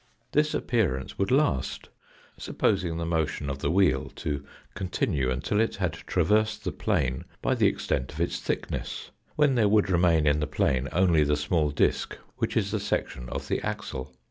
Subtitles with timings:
[0.31, 1.89] This appearance would last,
[2.35, 4.43] supposing the motion of the wheel to
[4.73, 9.69] continue until it had traversed the plane by the extent of its thickness, when there
[9.69, 13.61] would remain in the plane only the small disk which is the section of the
[13.61, 14.11] axle.